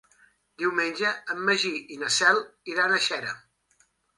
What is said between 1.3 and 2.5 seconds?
en Magí i na Cel